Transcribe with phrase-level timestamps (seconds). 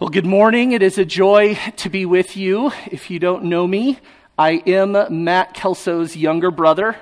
[0.00, 0.70] Well, good morning.
[0.70, 2.70] It is a joy to be with you.
[2.86, 3.98] If you don't know me,
[4.38, 4.92] I am
[5.24, 6.96] Matt Kelso's younger brother.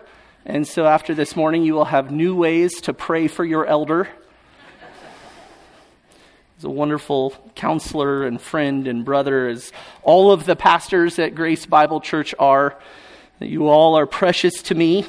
[0.47, 4.09] And so after this morning, you will have new ways to pray for your elder.
[6.55, 9.73] He's a wonderful counselor and friend and brother, as
[10.03, 12.79] all of the pastors at Grace Bible Church are.
[13.41, 15.05] You all are precious to me.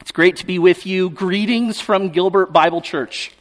[0.00, 1.10] It's great to be with you.
[1.10, 3.32] Greetings from Gilbert Bible Church.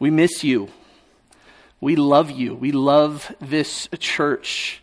[0.00, 0.70] We miss you.
[1.86, 2.56] We love you.
[2.56, 4.82] We love this church.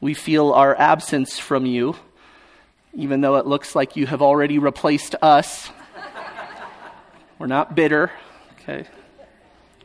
[0.00, 1.94] We feel our absence from you,
[2.92, 5.70] even though it looks like you have already replaced us.
[7.38, 8.10] We're not bitter,
[8.54, 8.88] okay?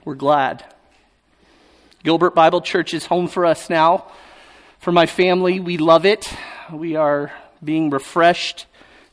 [0.06, 0.66] We're glad.
[2.04, 4.12] Gilbert Bible Church is home for us now.
[4.80, 6.28] For my family, we love it.
[6.74, 7.32] We are
[7.64, 8.66] being refreshed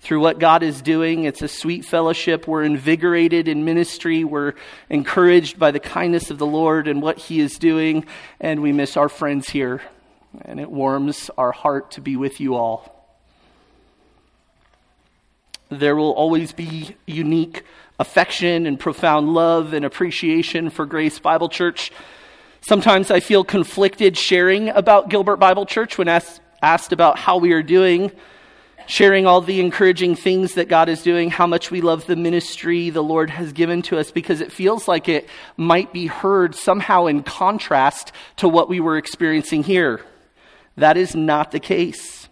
[0.02, 1.24] through what God is doing.
[1.24, 2.48] It's a sweet fellowship.
[2.48, 4.24] We're invigorated in ministry.
[4.24, 4.54] We're
[4.90, 8.04] encouraged by the kindness of the Lord and what He is doing.
[8.40, 9.80] And we miss our friends here.
[10.44, 13.06] And it warms our heart to be with you all.
[15.68, 17.62] There will always be unique
[18.00, 21.92] affection and profound love and appreciation for Grace Bible Church.
[22.60, 27.52] Sometimes I feel conflicted sharing about Gilbert Bible Church when asked, asked about how we
[27.52, 28.10] are doing
[28.86, 32.90] sharing all the encouraging things that God is doing, how much we love the ministry
[32.90, 37.06] the Lord has given to us, because it feels like it might be heard somehow
[37.06, 40.00] in contrast to what we were experiencing here.
[40.76, 42.28] That is not the case.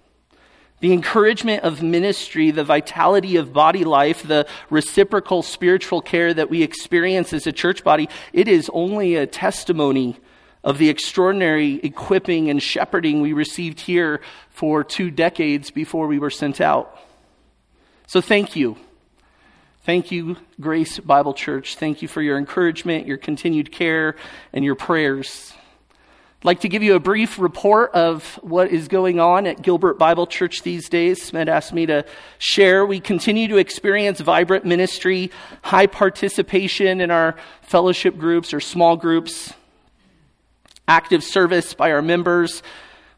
[0.81, 6.62] The encouragement of ministry, the vitality of body life, the reciprocal spiritual care that we
[6.62, 10.17] experience as a church body, it is only a testimony
[10.62, 16.30] of the extraordinary equipping and shepherding we received here for two decades before we were
[16.30, 16.98] sent out.
[18.06, 18.77] So thank you.
[19.83, 21.77] Thank you, Grace Bible Church.
[21.77, 24.16] Thank you for your encouragement, your continued care,
[24.53, 25.55] and your prayers.
[26.41, 29.98] I'd like to give you a brief report of what is going on at Gilbert
[29.98, 31.22] Bible Church these days.
[31.22, 32.05] Smed asked me to
[32.38, 32.84] share.
[32.84, 35.31] We continue to experience vibrant ministry,
[35.62, 39.53] high participation in our fellowship groups or small groups,
[40.91, 42.65] active service by our members.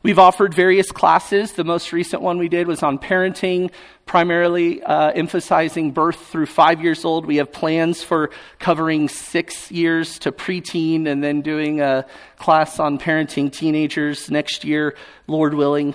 [0.03, 1.53] We've offered various classes.
[1.53, 3.71] The most recent one we did was on parenting,
[4.05, 7.25] primarily uh, emphasizing birth through five years old.
[7.25, 8.29] We have plans for
[8.59, 12.05] covering six years to preteen and then doing a
[12.37, 14.95] class on parenting teenagers next year,
[15.27, 15.95] Lord willing.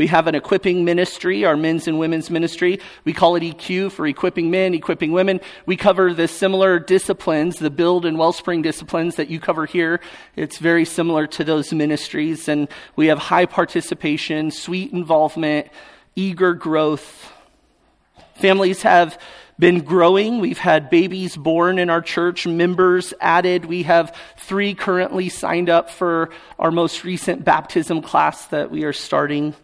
[0.00, 2.80] We have an equipping ministry, our men's and women's ministry.
[3.04, 5.42] We call it EQ for equipping men, equipping women.
[5.66, 10.00] We cover the similar disciplines, the build and wellspring disciplines that you cover here.
[10.36, 12.48] It's very similar to those ministries.
[12.48, 15.68] And we have high participation, sweet involvement,
[16.16, 17.30] eager growth.
[18.36, 19.20] Families have
[19.58, 20.40] been growing.
[20.40, 23.66] We've had babies born in our church, members added.
[23.66, 28.94] We have three currently signed up for our most recent baptism class that we are
[28.94, 29.54] starting.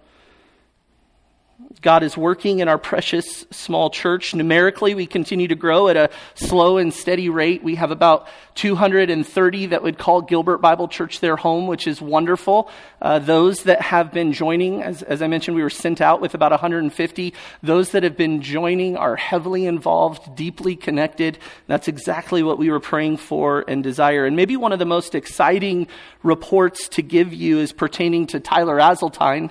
[1.83, 4.35] God is working in our precious small church.
[4.35, 7.63] Numerically, we continue to grow at a slow and steady rate.
[7.63, 12.71] We have about 230 that would call Gilbert Bible Church their home, which is wonderful.
[13.01, 16.35] Uh, those that have been joining, as, as I mentioned, we were sent out with
[16.35, 17.35] about 150.
[17.63, 21.39] Those that have been joining are heavily involved, deeply connected.
[21.67, 24.25] That's exactly what we were praying for and desire.
[24.25, 25.89] And maybe one of the most exciting
[26.23, 29.51] reports to give you is pertaining to Tyler Azeltine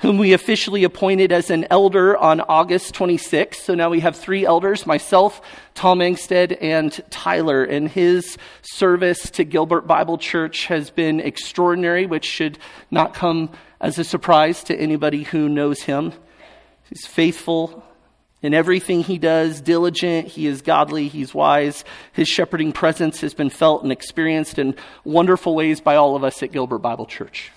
[0.00, 3.56] whom we officially appointed as an elder on August 26th.
[3.56, 5.40] So now we have three elders myself,
[5.74, 7.64] Tom Engstead, and Tyler.
[7.64, 12.58] And his service to Gilbert Bible Church has been extraordinary, which should
[12.90, 13.50] not come
[13.80, 16.12] as a surprise to anybody who knows him.
[16.88, 17.84] He's faithful
[18.42, 21.84] in everything he does, diligent, he is godly, he's wise.
[22.12, 26.42] His shepherding presence has been felt and experienced in wonderful ways by all of us
[26.42, 27.52] at Gilbert Bible Church.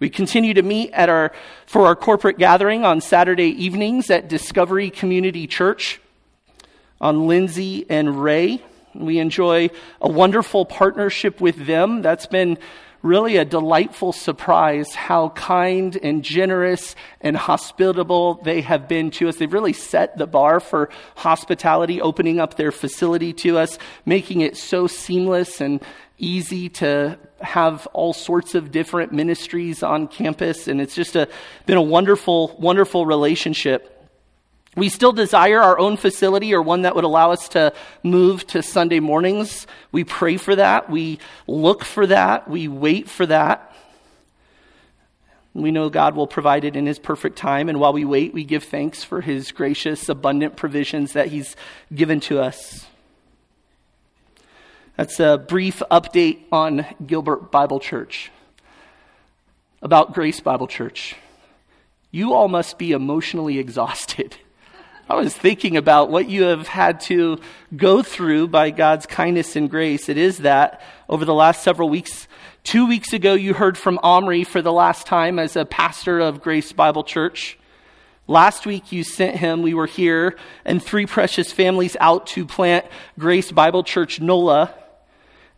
[0.00, 1.32] We continue to meet at our,
[1.66, 6.00] for our corporate gathering on Saturday evenings at Discovery Community Church
[7.00, 8.60] on Lindsay and Ray.
[8.94, 12.02] We enjoy a wonderful partnership with them.
[12.02, 12.58] That's been
[13.02, 19.36] really a delightful surprise how kind and generous and hospitable they have been to us.
[19.36, 24.56] They've really set the bar for hospitality, opening up their facility to us, making it
[24.56, 25.82] so seamless and
[26.18, 31.28] easy to have all sorts of different ministries on campus, and it's just a,
[31.66, 33.90] been a wonderful, wonderful relationship.
[34.76, 38.62] We still desire our own facility or one that would allow us to move to
[38.62, 39.68] Sunday mornings.
[39.92, 40.90] We pray for that.
[40.90, 42.48] We look for that.
[42.48, 43.72] We wait for that.
[45.52, 47.68] We know God will provide it in His perfect time.
[47.68, 51.54] And while we wait, we give thanks for His gracious, abundant provisions that He's
[51.94, 52.84] given to us.
[54.96, 58.30] That's a brief update on Gilbert Bible Church,
[59.82, 61.16] about Grace Bible Church.
[62.12, 64.36] You all must be emotionally exhausted.
[65.10, 67.40] I was thinking about what you have had to
[67.74, 70.08] go through by God's kindness and grace.
[70.08, 72.28] It is that over the last several weeks,
[72.62, 76.40] two weeks ago, you heard from Omri for the last time as a pastor of
[76.40, 77.58] Grace Bible Church.
[78.28, 82.86] Last week you sent him, we were here, and three precious families out to plant
[83.18, 84.72] Grace Bible Church NOLA.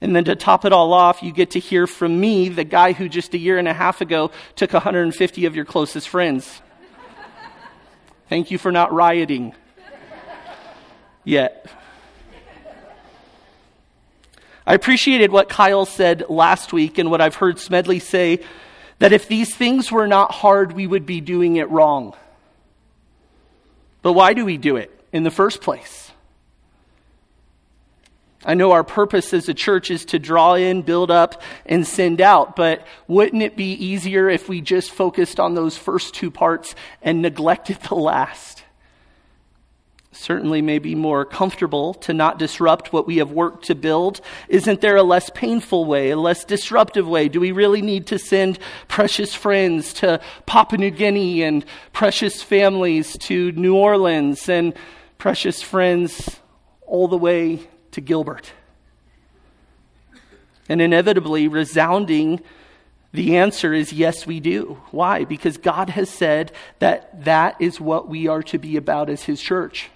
[0.00, 2.93] And then to top it all off, you get to hear from me, the guy
[2.93, 6.60] who just a year and a half ago took 150 of your closest friends.
[8.28, 9.54] Thank you for not rioting
[11.25, 11.70] yet.
[14.66, 18.40] I appreciated what Kyle said last week and what I've heard Smedley say
[18.98, 22.14] that if these things were not hard, we would be doing it wrong.
[24.02, 26.06] But why do we do it in the first place?
[28.46, 32.20] I know our purpose as a church is to draw in, build up, and send
[32.20, 36.76] out, but wouldn't it be easier if we just focused on those first two parts
[37.02, 38.62] and neglected the last?
[40.12, 44.20] Certainly, may be more comfortable to not disrupt what we have worked to build.
[44.48, 47.28] Isn't there a less painful way, a less disruptive way?
[47.28, 53.19] Do we really need to send precious friends to Papua New Guinea and precious families
[53.19, 54.72] to New Orleans and
[55.19, 56.40] precious friends
[56.87, 57.66] all the way
[57.96, 58.52] to Gilbert.
[60.69, 62.43] And inevitably, resounding,
[63.12, 64.78] the answer is yes, we do.
[64.90, 65.25] Why?
[65.25, 69.40] Because God has said that that is what we are to be about as His
[69.40, 69.88] church.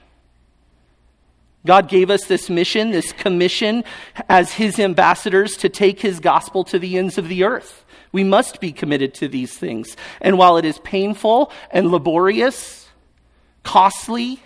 [1.67, 3.85] God gave us this mission, this commission
[4.31, 7.85] as His ambassadors to take His gospel to the ends of the earth.
[8.13, 9.95] We must be committed to these things.
[10.23, 12.89] And while it is painful and laborious,
[13.63, 14.43] costly,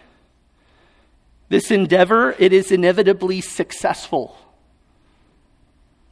[1.54, 4.36] this endeavor, it is inevitably successful.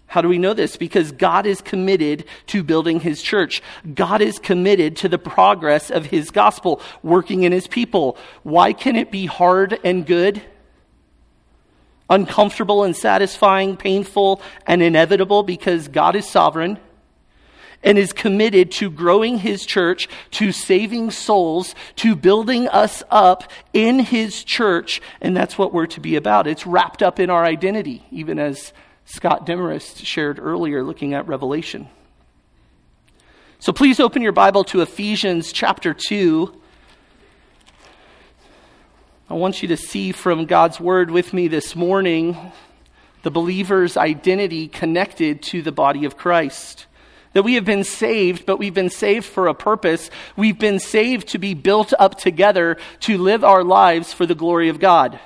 [0.07, 0.77] How do we know this?
[0.77, 3.61] Because God is committed to building his church.
[3.93, 8.17] God is committed to the progress of his gospel, working in his people.
[8.45, 10.41] Why can it be hard and good?
[12.09, 16.79] Uncomfortable and satisfying, painful and inevitable because God is sovereign
[17.83, 23.99] and is committed to growing his church, to saving souls, to building us up in
[23.99, 25.01] his church.
[25.21, 26.47] And that's what we're to be about.
[26.47, 28.73] It's wrapped up in our identity, even as
[29.05, 31.89] Scott Demarest shared earlier looking at Revelation.
[33.59, 36.61] So please open your Bible to Ephesians chapter 2.
[39.31, 42.37] I want you to see from God's word with me this morning
[43.23, 46.87] the believer's identity connected to the body of Christ.
[47.33, 50.11] That we have been saved, but we've been saved for a purpose.
[50.37, 54.69] We've been saved to be built up together to live our lives for the glory
[54.69, 55.19] of God.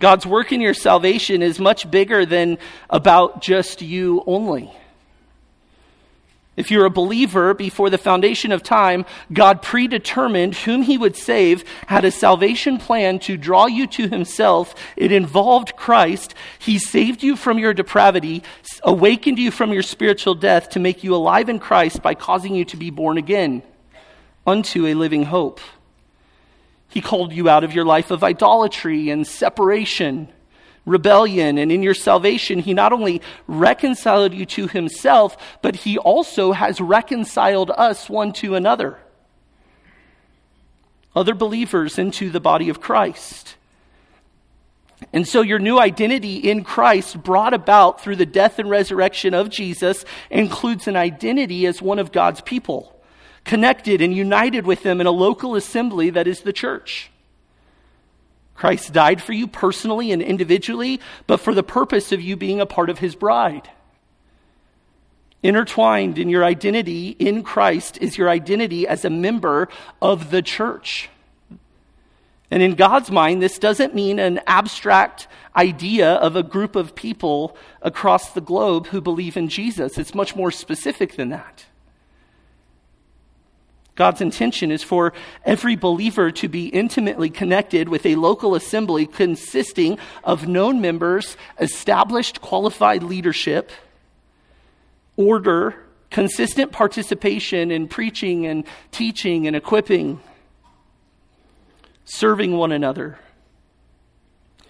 [0.00, 2.58] God's work in your salvation is much bigger than
[2.90, 4.72] about just you only.
[6.54, 11.64] If you're a believer before the foundation of time, God predetermined whom he would save,
[11.86, 14.74] had a salvation plan to draw you to himself.
[14.94, 16.34] It involved Christ.
[16.58, 18.42] He saved you from your depravity,
[18.82, 22.66] awakened you from your spiritual death to make you alive in Christ by causing you
[22.66, 23.62] to be born again
[24.46, 25.60] unto a living hope.
[26.88, 30.28] He called you out of your life of idolatry and separation
[30.84, 31.58] rebellion.
[31.58, 36.80] And in your salvation, He not only reconciled you to Himself, but He also has
[36.80, 38.98] reconciled us one to another.
[41.14, 43.56] Other believers into the body of Christ.
[45.12, 49.50] And so, your new identity in Christ, brought about through the death and resurrection of
[49.50, 53.00] Jesus, includes an identity as one of God's people,
[53.44, 57.11] connected and united with them in a local assembly that is the church.
[58.62, 62.64] Christ died for you personally and individually, but for the purpose of you being a
[62.64, 63.68] part of his bride.
[65.42, 69.68] Intertwined in your identity in Christ is your identity as a member
[70.00, 71.10] of the church.
[72.52, 75.26] And in God's mind, this doesn't mean an abstract
[75.56, 79.98] idea of a group of people across the globe who believe in Jesus.
[79.98, 81.64] It's much more specific than that.
[83.94, 85.12] God's intention is for
[85.44, 92.40] every believer to be intimately connected with a local assembly consisting of known members, established
[92.40, 93.70] qualified leadership,
[95.16, 95.76] order,
[96.10, 100.20] consistent participation in preaching and teaching and equipping,
[102.04, 103.18] serving one another,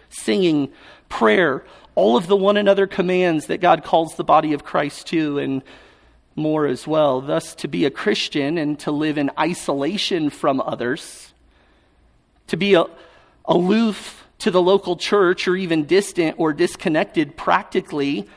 [0.09, 0.73] singing,
[1.09, 1.64] prayer,
[1.95, 5.62] all of the one another commands that God calls the body of Christ to, and
[6.34, 7.20] more as well.
[7.20, 11.32] Thus, to be a Christian and to live in isolation from others,
[12.48, 12.84] to be a,
[13.46, 18.28] aloof to the local church or even distant or disconnected practically,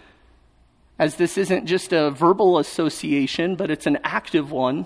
[0.97, 4.85] as this isn't just a verbal association, but it's an active one.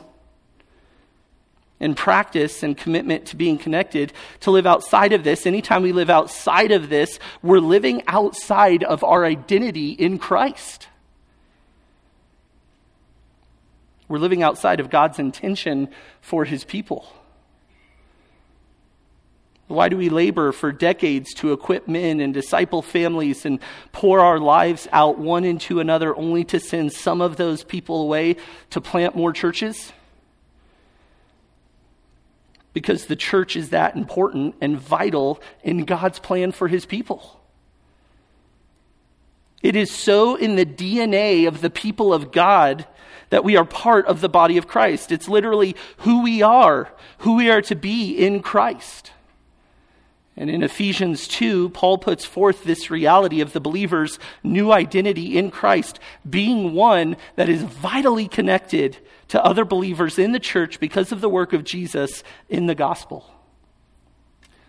[1.82, 4.12] And practice and commitment to being connected
[4.42, 5.46] to live outside of this.
[5.46, 10.89] Anytime we live outside of this, we're living outside of our identity in Christ.
[14.10, 15.88] We're living outside of God's intention
[16.20, 17.08] for his people.
[19.68, 23.60] Why do we labor for decades to equip men and disciple families and
[23.92, 28.38] pour our lives out one into another only to send some of those people away
[28.72, 29.94] to plant more churches?
[32.74, 37.40] Because the church is that important and vital in God's plan for his people.
[39.62, 42.88] It is so in the DNA of the people of God
[43.30, 45.12] that we are part of the body of Christ.
[45.12, 49.12] It's literally who we are, who we are to be in Christ.
[50.40, 55.52] And in Ephesians 2, Paul puts forth this reality of the believer's new identity in
[55.52, 61.20] Christ being one that is vitally connected to other believers in the church because of
[61.20, 63.30] the work of Jesus in the gospel.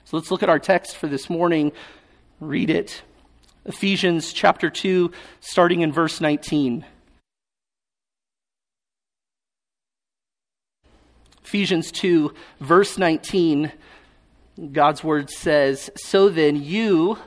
[0.04, 1.70] So let's look at our text for this morning.
[2.40, 3.02] Read it.
[3.64, 6.84] Ephesians chapter 2, starting in verse 19.
[11.50, 13.72] Ephesians 2, verse 19,
[14.70, 17.18] God's word says, So then you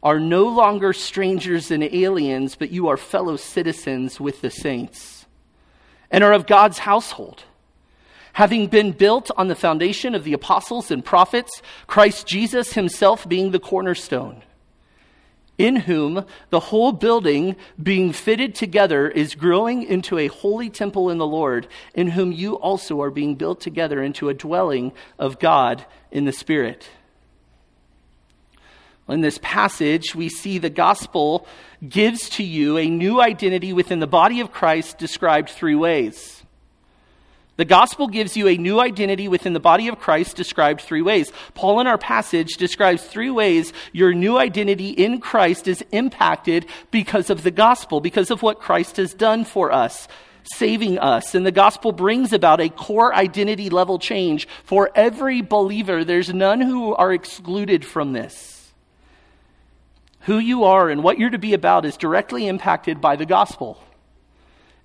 [0.00, 5.26] are no longer strangers and aliens, but you are fellow citizens with the saints
[6.08, 7.42] and are of God's household.
[8.34, 13.50] Having been built on the foundation of the apostles and prophets, Christ Jesus himself being
[13.50, 14.44] the cornerstone
[15.58, 21.18] in whom the whole building being fitted together is growing into a holy temple in
[21.18, 25.84] the Lord, in whom you also are being built together into a dwelling of God
[26.10, 26.88] in the Spirit.
[29.08, 31.46] In this passage, we see the gospel
[31.86, 36.33] gives to you a new identity within the body of Christ described three ways.
[37.56, 41.32] The gospel gives you a new identity within the body of Christ, described three ways.
[41.54, 47.30] Paul, in our passage, describes three ways your new identity in Christ is impacted because
[47.30, 50.08] of the gospel, because of what Christ has done for us,
[50.42, 51.36] saving us.
[51.36, 56.02] And the gospel brings about a core identity level change for every believer.
[56.02, 58.72] There's none who are excluded from this.
[60.22, 63.78] Who you are and what you're to be about is directly impacted by the gospel.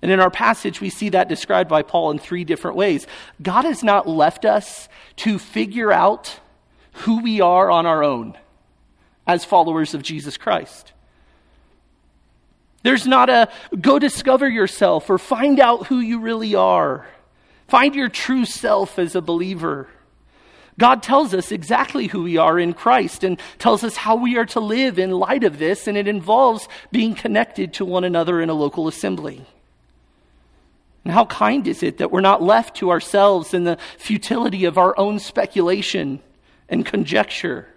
[0.02, 3.06] And in our passage, we see that described by Paul in three different ways.
[3.42, 6.40] God has not left us to figure out
[6.92, 8.36] who we are on our own
[9.26, 10.92] as followers of Jesus Christ.
[12.82, 17.06] There's not a go discover yourself or find out who you really are.
[17.68, 19.88] Find your true self as a believer.
[20.78, 24.46] God tells us exactly who we are in Christ and tells us how we are
[24.46, 28.48] to live in light of this, and it involves being connected to one another in
[28.48, 29.44] a local assembly.
[31.04, 34.76] And how kind is it that we're not left to ourselves in the futility of
[34.76, 36.20] our own speculation
[36.68, 37.68] and conjecture?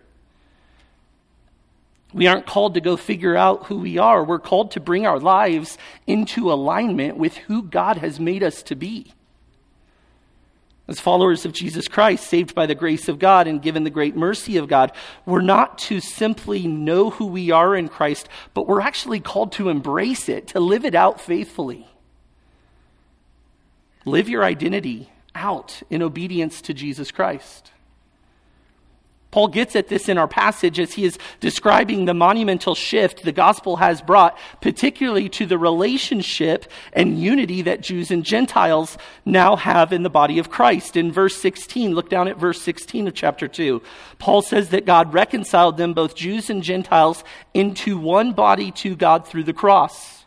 [2.13, 4.23] We aren't called to go figure out who we are.
[4.23, 8.75] We're called to bring our lives into alignment with who God has made us to
[8.75, 9.13] be.
[10.87, 14.17] As followers of Jesus Christ, saved by the grace of God and given the great
[14.17, 14.91] mercy of God,
[15.25, 19.69] we're not to simply know who we are in Christ, but we're actually called to
[19.69, 21.87] embrace it, to live it out faithfully.
[24.05, 27.71] Live your identity out in obedience to Jesus Christ.
[29.33, 33.31] Paul gets at this in our passage as he is describing the monumental shift the
[33.31, 38.95] gospel has brought, particularly to the relationship and unity that Jews and Gentiles
[39.25, 40.95] now have in the body of Christ.
[40.95, 43.81] In verse 16, look down at verse 16 of chapter 2.
[44.19, 47.23] Paul says that God reconciled them, both Jews and Gentiles,
[47.55, 50.22] into one body to God through the cross.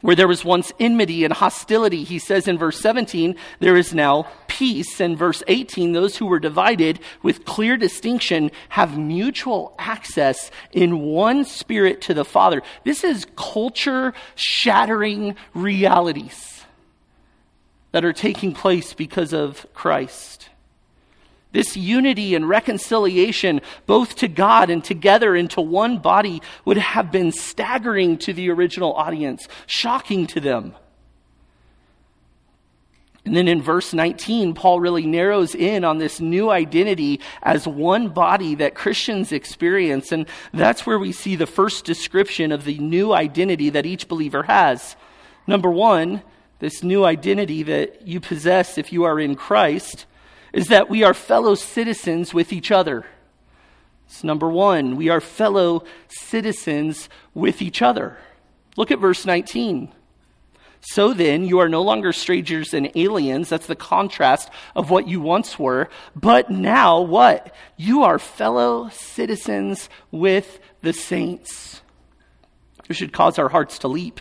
[0.00, 4.28] Where there was once enmity and hostility, he says in verse 17, there is now
[4.46, 5.00] peace.
[5.00, 11.44] And verse 18, those who were divided with clear distinction have mutual access in one
[11.44, 12.62] spirit to the Father.
[12.84, 16.64] This is culture shattering realities
[17.90, 20.48] that are taking place because of Christ.
[21.58, 27.32] This unity and reconciliation, both to God and together into one body, would have been
[27.32, 30.76] staggering to the original audience, shocking to them.
[33.24, 38.10] And then in verse 19, Paul really narrows in on this new identity as one
[38.10, 40.12] body that Christians experience.
[40.12, 44.44] And that's where we see the first description of the new identity that each believer
[44.44, 44.94] has.
[45.48, 46.22] Number one,
[46.60, 50.06] this new identity that you possess if you are in Christ
[50.52, 53.06] is that we are fellow citizens with each other.
[54.06, 58.16] It's number one, we are fellow citizens with each other.
[58.76, 59.92] Look at verse 19.
[60.80, 63.48] So then, you are no longer strangers and aliens.
[63.48, 65.88] That's the contrast of what you once were.
[66.14, 67.54] But now, what?
[67.76, 71.80] You are fellow citizens with the saints.
[72.88, 74.20] It should cause our hearts to leap.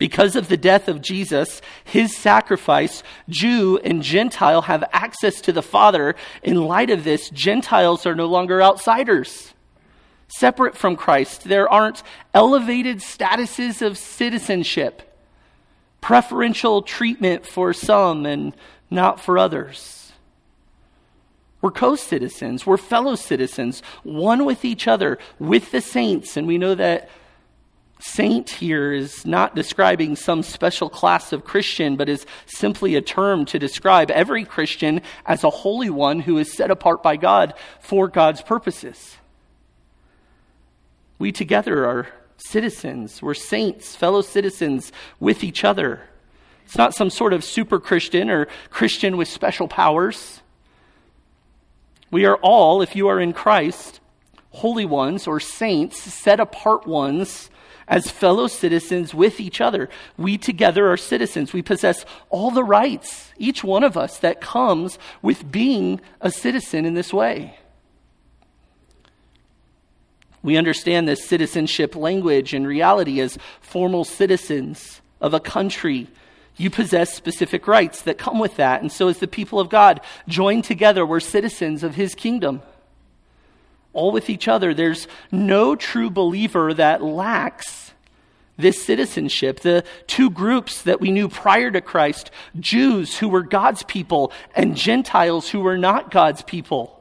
[0.00, 5.60] Because of the death of Jesus, his sacrifice, Jew and Gentile have access to the
[5.60, 6.14] Father.
[6.42, 9.52] In light of this, Gentiles are no longer outsiders,
[10.26, 11.44] separate from Christ.
[11.44, 12.02] There aren't
[12.32, 15.02] elevated statuses of citizenship,
[16.00, 18.54] preferential treatment for some and
[18.88, 20.12] not for others.
[21.60, 26.56] We're co citizens, we're fellow citizens, one with each other, with the saints, and we
[26.56, 27.10] know that
[28.02, 33.44] Saint here is not describing some special class of Christian, but is simply a term
[33.46, 38.08] to describe every Christian as a holy one who is set apart by God for
[38.08, 39.18] God's purposes.
[41.18, 46.00] We together are citizens, we're saints, fellow citizens with each other.
[46.64, 50.40] It's not some sort of super Christian or Christian with special powers.
[52.10, 54.00] We are all, if you are in Christ,
[54.52, 57.50] holy ones or saints, set apart ones
[57.90, 59.90] as fellow citizens with each other.
[60.16, 61.52] We together are citizens.
[61.52, 66.86] We possess all the rights, each one of us, that comes with being a citizen
[66.86, 67.58] in this way.
[70.42, 76.06] We understand this citizenship language and reality as formal citizens of a country.
[76.56, 78.80] You possess specific rights that come with that.
[78.80, 82.62] And so, as the people of God joined together, we're citizens of His kingdom
[83.92, 84.74] all with each other.
[84.74, 87.92] There's no true believer that lacks
[88.56, 89.60] this citizenship.
[89.60, 94.76] The two groups that we knew prior to Christ Jews who were God's people and
[94.76, 97.00] Gentiles who were not God's people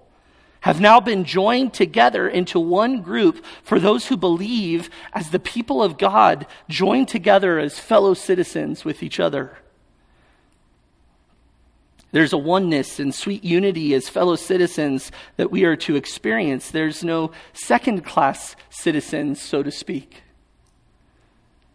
[0.61, 5.81] have now been joined together into one group for those who believe as the people
[5.81, 9.57] of God, joined together as fellow citizens with each other.
[12.11, 16.71] There's a oneness and sweet unity as fellow citizens that we are to experience.
[16.71, 20.23] There's no second class citizens, so to speak.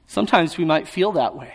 [0.07, 1.55] Sometimes we might feel that way.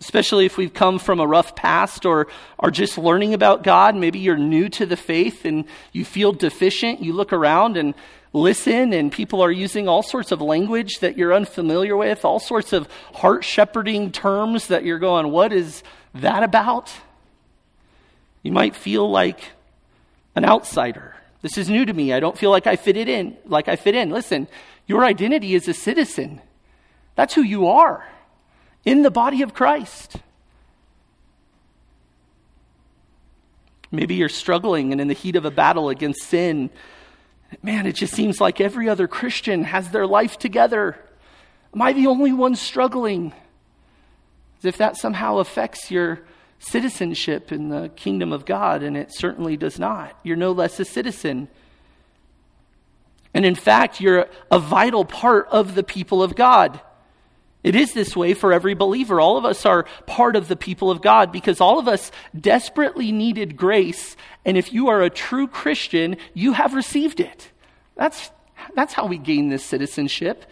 [0.00, 3.94] Especially if we've come from a rough past or are just learning about God.
[3.94, 7.02] Maybe you're new to the faith and you feel deficient.
[7.02, 7.94] You look around and
[8.32, 12.72] listen, and people are using all sorts of language that you're unfamiliar with, all sorts
[12.72, 15.82] of heart shepherding terms that you're going, What is
[16.14, 16.92] that about?
[18.42, 19.40] You might feel like
[20.34, 21.14] an outsider.
[21.42, 22.12] This is new to me.
[22.12, 24.10] I don't feel like I fit it in, like I fit in.
[24.10, 24.48] Listen,
[24.86, 26.40] your identity is a citizen.
[27.14, 28.06] That's who you are
[28.84, 30.16] in the body of Christ.
[33.90, 36.70] Maybe you're struggling and in the heat of a battle against sin.
[37.62, 40.96] Man, it just seems like every other Christian has their life together.
[41.74, 43.32] Am I the only one struggling?
[44.60, 46.20] as if that somehow affects your
[46.58, 50.18] citizenship in the kingdom of God, and it certainly does not.
[50.22, 51.48] You're no less a citizen.
[53.32, 56.78] And in fact, you're a vital part of the people of God.
[57.62, 59.20] It is this way for every believer.
[59.20, 63.12] All of us are part of the people of God because all of us desperately
[63.12, 64.16] needed grace.
[64.44, 67.50] And if you are a true Christian, you have received it.
[67.96, 68.30] That's,
[68.74, 70.46] that's how we gain this citizenship.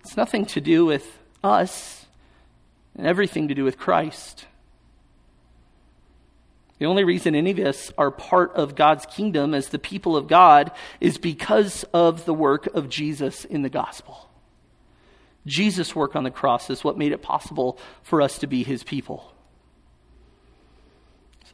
[0.00, 2.06] It's nothing to do with us,
[2.96, 4.46] and everything to do with Christ.
[6.78, 10.28] The only reason any of us are part of God's kingdom as the people of
[10.28, 14.28] God is because of the work of Jesus in the gospel.
[15.46, 18.82] Jesus' work on the cross is what made it possible for us to be his
[18.82, 19.32] people.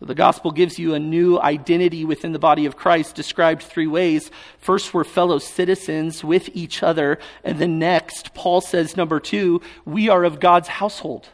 [0.01, 3.87] So the gospel gives you a new identity within the body of Christ, described three
[3.87, 4.31] ways.
[4.59, 7.19] First, we're fellow citizens with each other.
[7.45, 11.29] And then next, Paul says, number two, we are of God's household.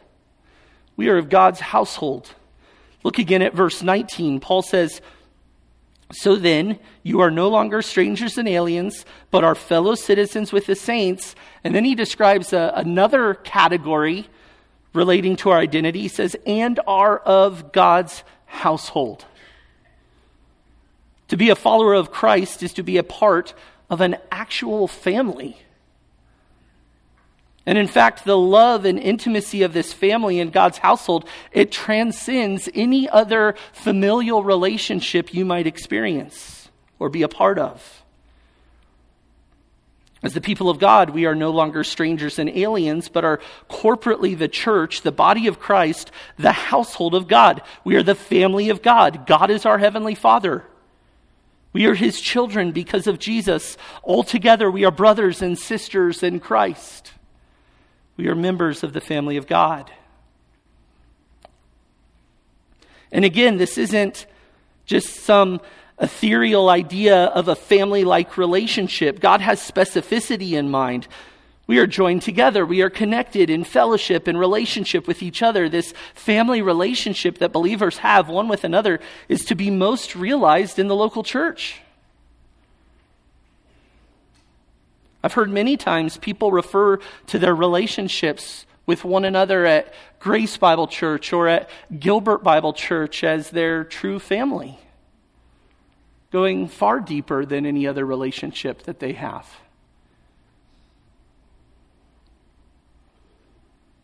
[0.95, 2.35] We are of God's household.
[3.03, 4.39] Look again at verse 19.
[4.39, 5.01] Paul says,
[6.13, 10.75] So then, you are no longer strangers and aliens, but are fellow citizens with the
[10.75, 11.35] saints.
[11.63, 14.27] And then he describes a, another category
[14.93, 16.01] relating to our identity.
[16.01, 19.25] He says, And are of God's household.
[21.29, 23.53] To be a follower of Christ is to be a part
[23.89, 25.57] of an actual family.
[27.65, 32.67] And in fact, the love and intimacy of this family in God's household, it transcends
[32.73, 38.01] any other familial relationship you might experience or be a part of.
[40.23, 44.37] As the people of God, we are no longer strangers and aliens, but are corporately
[44.37, 47.61] the church, the body of Christ, the household of God.
[47.83, 49.25] We are the family of God.
[49.25, 50.63] God is our heavenly Father.
[51.73, 53.77] We are his children because of Jesus.
[54.03, 57.13] Altogether, we are brothers and sisters in Christ.
[58.21, 59.91] We are members of the family of God.
[63.11, 64.27] And again, this isn't
[64.85, 65.59] just some
[65.99, 69.21] ethereal idea of a family like relationship.
[69.21, 71.07] God has specificity in mind.
[71.65, 72.63] We are joined together.
[72.63, 75.67] We are connected in fellowship and relationship with each other.
[75.67, 80.89] This family relationship that believers have one with another is to be most realized in
[80.89, 81.81] the local church.
[85.23, 90.87] I've heard many times people refer to their relationships with one another at Grace Bible
[90.87, 94.79] Church or at Gilbert Bible Church as their true family,
[96.31, 99.47] going far deeper than any other relationship that they have.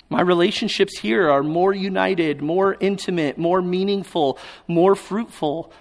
[0.09, 5.71] My relationships here are more united, more intimate, more meaningful, more fruitful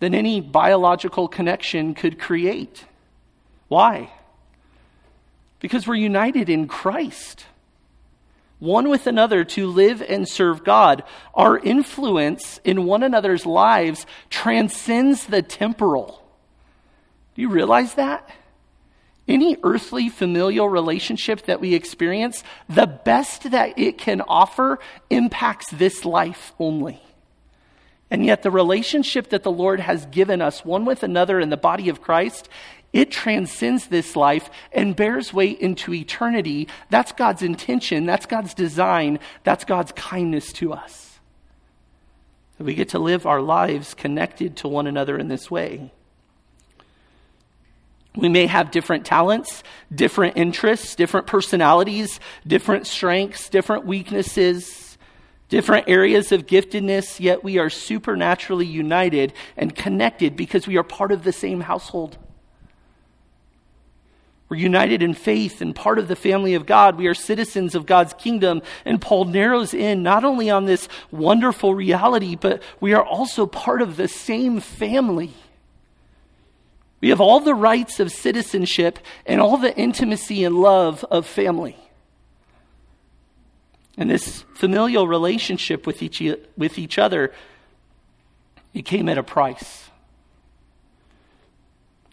[0.00, 2.84] than any biological connection could create.
[3.68, 4.10] Why?
[5.60, 7.46] Because we're united in Christ,
[8.58, 11.02] one with another to live and serve God.
[11.34, 16.22] Our influence in one another's lives transcends the temporal.
[17.34, 18.28] Do you realize that?
[19.28, 24.78] Any earthly familial relationship that we experience, the best that it can offer
[25.10, 27.02] impacts this life only.
[28.08, 31.56] And yet, the relationship that the Lord has given us, one with another in the
[31.56, 32.48] body of Christ,
[32.96, 36.66] it transcends this life and bears weight into eternity.
[36.88, 38.06] That's God's intention.
[38.06, 39.18] That's God's design.
[39.44, 41.18] That's God's kindness to us.
[42.58, 45.92] We get to live our lives connected to one another in this way.
[48.14, 49.62] We may have different talents,
[49.94, 54.96] different interests, different personalities, different strengths, different weaknesses,
[55.50, 61.12] different areas of giftedness, yet we are supernaturally united and connected because we are part
[61.12, 62.16] of the same household.
[64.48, 66.96] We're united in faith and part of the family of God.
[66.96, 68.62] We are citizens of God's kingdom.
[68.84, 73.82] And Paul narrows in not only on this wonderful reality, but we are also part
[73.82, 75.34] of the same family.
[77.00, 81.76] We have all the rights of citizenship and all the intimacy and love of family.
[83.98, 86.22] And this familial relationship with each,
[86.56, 87.32] with each other,
[88.74, 89.85] it came at a price.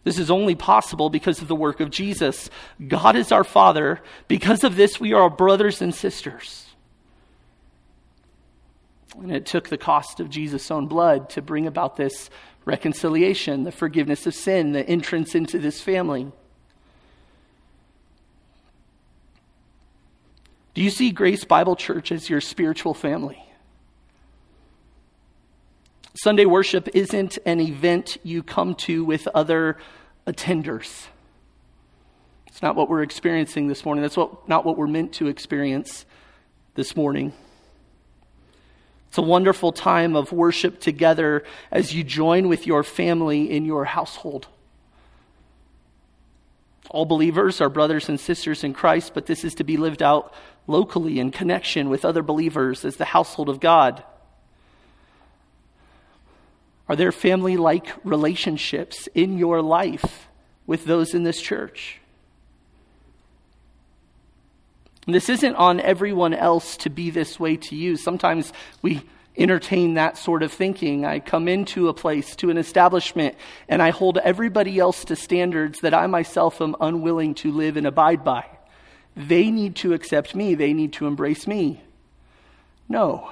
[0.04, 2.50] This is only possible because of the work of Jesus.
[2.88, 4.02] God is our Father.
[4.28, 6.68] Because of this, we are brothers and sisters.
[9.16, 12.30] And it took the cost of Jesus' own blood to bring about this
[12.66, 16.32] reconciliation, the forgiveness of sin, the entrance into this family.
[20.74, 23.44] Do you see Grace Bible Church as your spiritual family?
[26.24, 29.76] Sunday worship isn't an event you come to with other
[30.26, 31.08] attenders.
[32.48, 34.04] It's not what we're experiencing this morning.
[34.04, 36.06] That's what, not what we're meant to experience
[36.76, 37.34] this morning.
[39.10, 43.84] It's a wonderful time of worship together as you join with your family in your
[43.84, 44.48] household.
[46.90, 50.34] All believers are brothers and sisters in Christ, but this is to be lived out
[50.68, 54.06] locally in connection with other believers as the household of God.
[56.90, 60.28] Are there family like relationships in your life
[60.68, 62.00] with those in this church?
[65.06, 67.98] And this isn't on everyone else to be this way to you.
[67.98, 69.04] Sometimes we
[69.38, 71.06] entertain that sort of thinking.
[71.06, 73.36] I come into a place, to an establishment,
[73.68, 77.88] and I hold everybody else to standards that I myself am unwilling to live and
[77.88, 78.46] abide by.
[79.16, 81.82] They need to accept me, they need to embrace me.
[82.88, 83.32] No.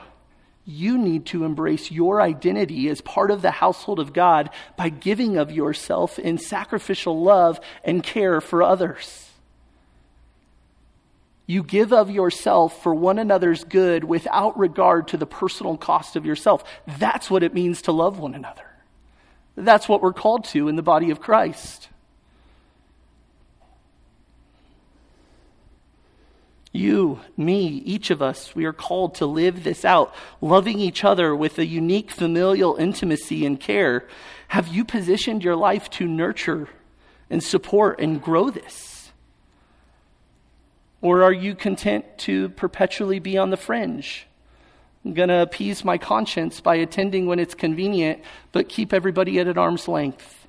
[0.72, 5.36] You need to embrace your identity as part of the household of God by giving
[5.36, 9.30] of yourself in sacrificial love and care for others.
[11.46, 16.26] You give of yourself for one another's good without regard to the personal cost of
[16.26, 16.64] yourself.
[16.88, 18.64] That's what it means to love one another.
[19.58, 21.90] That's what we're called to in the body of Christ.
[26.74, 31.36] You, me, each of us, we are called to live this out, loving each other
[31.36, 34.08] with a unique familial intimacy and care.
[34.50, 36.70] Have you positioned your life to nurture
[37.30, 39.12] and support and grow this?
[41.02, 44.28] Or are you content to perpetually be on the fringe?
[45.04, 49.48] I'm going to appease my conscience by attending when it's convenient, but keep everybody at
[49.48, 50.41] an arm's length.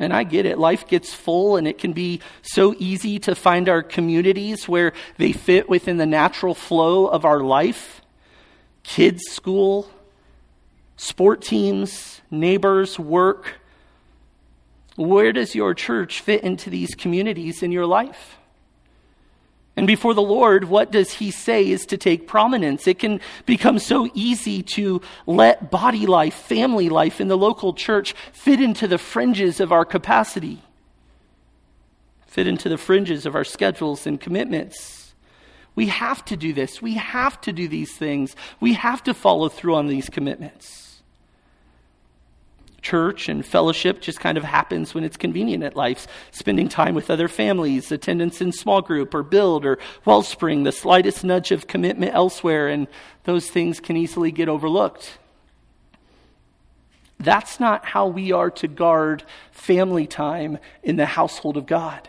[0.00, 0.58] And I get it.
[0.58, 5.32] Life gets full, and it can be so easy to find our communities where they
[5.32, 8.00] fit within the natural flow of our life
[8.82, 9.90] kids' school,
[10.96, 13.60] sport teams, neighbors, work.
[14.96, 18.38] Where does your church fit into these communities in your life?
[19.76, 22.86] And before the Lord, what does He say is to take prominence?
[22.86, 28.14] It can become so easy to let body life, family life in the local church
[28.32, 30.62] fit into the fringes of our capacity,
[32.26, 35.14] fit into the fringes of our schedules and commitments.
[35.76, 36.82] We have to do this.
[36.82, 38.34] We have to do these things.
[38.58, 40.89] We have to follow through on these commitments
[42.82, 46.06] church and fellowship just kind of happens when it's convenient at life.
[46.30, 51.24] Spending time with other families, attendance in small group or build or wellspring, the slightest
[51.24, 52.86] nudge of commitment elsewhere, and
[53.24, 55.18] those things can easily get overlooked.
[57.18, 62.08] That's not how we are to guard family time in the household of God.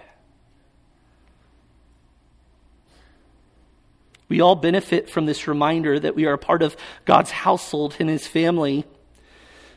[4.30, 8.08] We all benefit from this reminder that we are a part of God's household and
[8.08, 8.86] His family.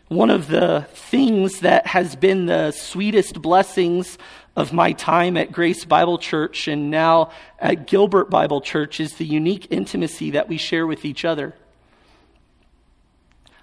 [0.09, 4.19] One of the things that has been the sweetest blessings
[4.55, 9.25] of my time at Grace Bible Church and now at Gilbert Bible Church is the
[9.25, 11.55] unique intimacy that we share with each other.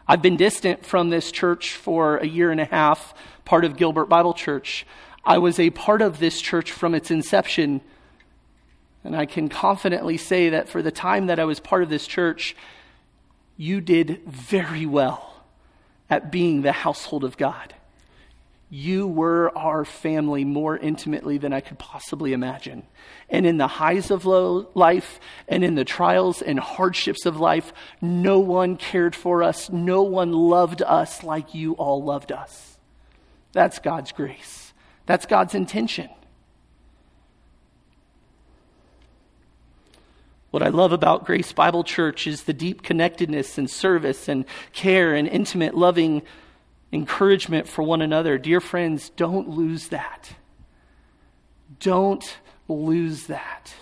[0.07, 3.13] I've been distant from this church for a year and a half,
[3.45, 4.87] part of Gilbert Bible Church.
[5.23, 7.81] I was a part of this church from its inception,
[9.03, 12.07] and I can confidently say that for the time that I was part of this
[12.07, 12.55] church,
[13.57, 15.30] you did very well
[16.11, 17.73] at being the household of God.
[18.69, 22.83] You were our family more intimately than I could possibly imagine.
[23.29, 28.39] And in the highs of life and in the trials and hardships of life, no
[28.39, 29.69] one cared for us.
[29.69, 32.77] No one loved us like you all loved us.
[33.51, 34.73] That's God's grace.
[35.05, 36.09] That's God's intention.
[40.51, 45.15] What I love about Grace Bible Church is the deep connectedness and service and care
[45.15, 46.21] and intimate, loving
[46.91, 48.37] encouragement for one another.
[48.37, 50.33] Dear friends, don't lose that.
[51.79, 52.37] Don't
[52.67, 53.73] lose that.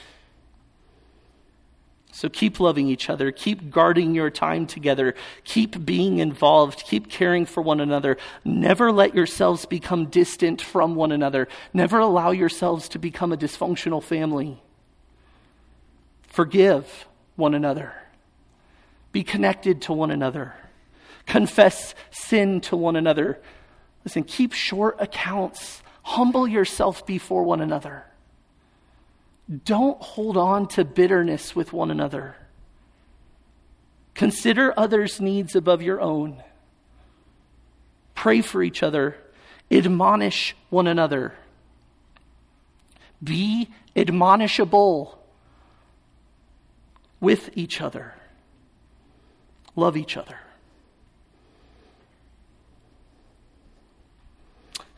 [2.11, 3.31] So keep loving each other.
[3.31, 5.15] Keep guarding your time together.
[5.45, 6.83] Keep being involved.
[6.85, 8.17] Keep caring for one another.
[8.43, 11.47] Never let yourselves become distant from one another.
[11.73, 14.61] Never allow yourselves to become a dysfunctional family.
[16.29, 17.93] Forgive one another.
[19.11, 20.53] Be connected to one another.
[21.25, 23.39] Confess sin to one another.
[24.05, 25.81] Listen, keep short accounts.
[26.03, 28.05] Humble yourself before one another.
[29.65, 32.35] Don't hold on to bitterness with one another.
[34.13, 36.43] Consider others' needs above your own.
[38.13, 39.15] Pray for each other.
[39.71, 41.33] Admonish one another.
[43.23, 45.18] Be admonishable
[47.19, 48.13] with each other.
[49.75, 50.37] Love each other.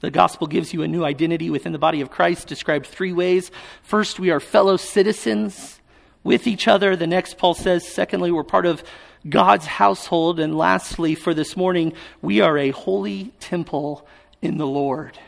[0.02, 3.52] The gospel gives you a new identity within the body of Christ, described three ways.
[3.84, 5.80] First, we are fellow citizens
[6.24, 6.96] with each other.
[6.96, 8.84] The next, Paul says, secondly, we're part of
[9.30, 10.40] God's household.
[10.40, 14.08] And lastly, for this morning, we are a holy temple
[14.42, 15.20] in the Lord.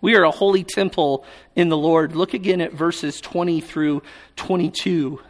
[0.00, 2.16] We are a holy temple in the Lord.
[2.16, 4.02] Look again at verses 20 through
[4.34, 5.20] 22.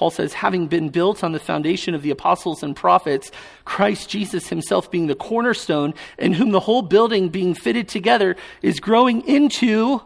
[0.00, 3.30] Paul says, having been built on the foundation of the apostles and prophets,
[3.66, 8.80] Christ Jesus himself being the cornerstone, in whom the whole building being fitted together is
[8.80, 10.00] growing into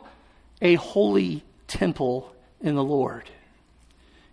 [0.60, 3.30] a holy temple in the Lord,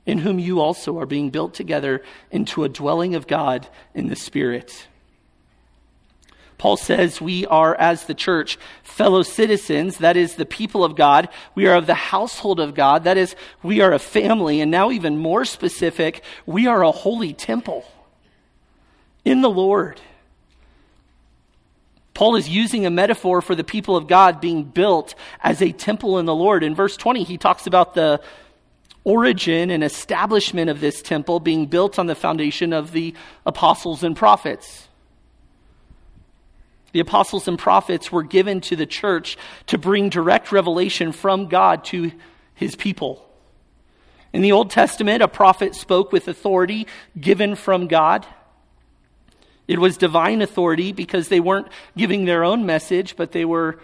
[0.08, 4.16] in whom you also are being built together into a dwelling of God in the
[4.16, 4.88] Spirit.
[6.62, 11.28] Paul says we are, as the church, fellow citizens, that is, the people of God.
[11.56, 14.62] We are of the household of God, that is, we are a family.
[14.62, 17.84] And now, even more specific, we are a holy temple
[19.26, 20.00] in the Lord.
[22.14, 26.20] Paul is using a metaphor for the people of God being built as a temple
[26.20, 26.64] in the Lord.
[26.64, 28.22] In verse 20, he talks about the
[29.04, 33.16] origin and establishment of this temple being built on the foundation of the
[33.48, 34.90] apostles and prophets.
[36.92, 41.86] The apostles and prophets were given to the church to bring direct revelation from God
[41.86, 42.12] to
[42.54, 43.28] his people.
[44.34, 46.88] In the Old Testament, a prophet spoke with authority
[47.20, 48.26] given from God.
[49.68, 53.80] It was divine authority because they weren't giving their own message, but they were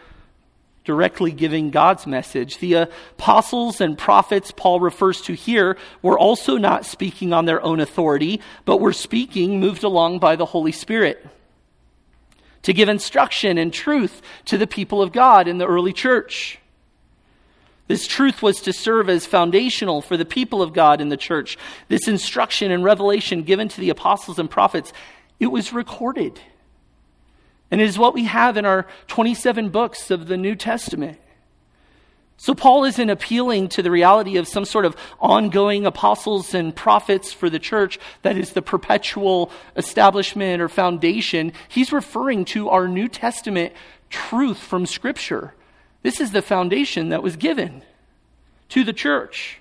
[0.83, 2.59] directly giving God's message.
[2.59, 7.81] The apostles and prophets Paul refers to here were also not speaking on their own
[7.81, 11.25] authority, but were speaking moved along by the Holy Spirit
[12.67, 16.59] to give instruction and truth to the people of God in the early church.
[17.87, 21.57] This truth was to serve as foundational for the people of God in the church.
[21.87, 24.91] This instruction and revelation given to the apostles and prophets,
[25.39, 26.41] it was recorded.
[27.71, 31.21] And it is what we have in our 27 books of the New Testament.
[32.39, 37.33] So, Paul isn't appealing to the reality of some sort of ongoing apostles and prophets
[37.33, 41.51] for the church that is the perpetual establishment or foundation.
[41.67, 43.73] He's referring to our New Testament
[44.11, 45.55] truth from Scripture.
[46.03, 47.81] This is the foundation that was given
[48.69, 49.59] to the church.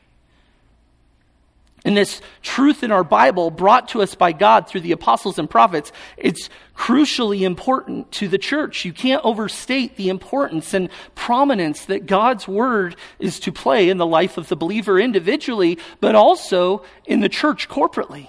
[1.84, 5.48] And this truth in our Bible, brought to us by God through the apostles and
[5.48, 8.84] prophets, it's crucially important to the church.
[8.84, 14.06] You can't overstate the importance and prominence that God's word is to play in the
[14.06, 18.28] life of the believer individually, but also in the church corporately.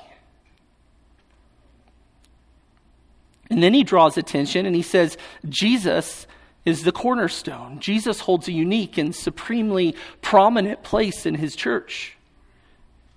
[3.49, 6.27] And then he draws attention and he says, Jesus
[6.65, 7.79] is the cornerstone.
[7.79, 12.16] Jesus holds a unique and supremely prominent place in his church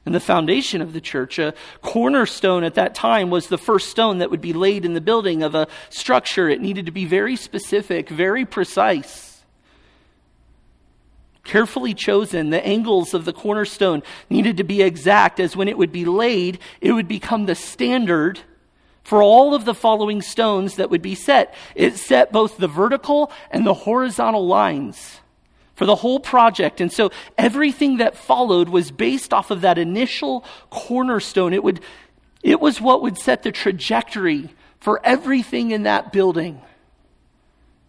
[0.06, 1.38] and the foundation of the church.
[1.38, 5.00] A cornerstone at that time was the first stone that would be laid in the
[5.00, 6.48] building of a structure.
[6.48, 9.42] It needed to be very specific, very precise.
[11.44, 15.92] Carefully chosen, the angles of the cornerstone needed to be exact, as when it would
[15.92, 18.40] be laid, it would become the standard
[19.02, 21.54] for all of the following stones that would be set.
[21.74, 25.20] It set both the vertical and the horizontal lines
[25.80, 26.82] for the whole project.
[26.82, 31.54] And so everything that followed was based off of that initial cornerstone.
[31.54, 31.80] It, would,
[32.42, 36.60] it was what would set the trajectory for everything in that building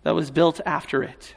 [0.03, 1.35] that was built after it.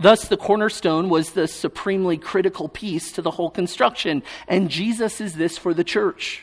[0.00, 5.34] Thus, the cornerstone was the supremely critical piece to the whole construction, and Jesus is
[5.34, 6.42] this for the church.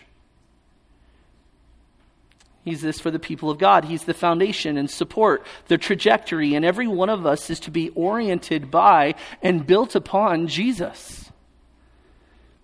[2.64, 3.86] He's this for the people of God.
[3.86, 7.90] He's the foundation and support, the trajectory, and every one of us is to be
[7.90, 11.32] oriented by and built upon Jesus.